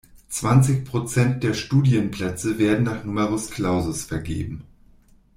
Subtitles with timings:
[0.29, 4.63] Zwanzig Prozent der Studienplätze werden nach Numerus Clausus vergeben.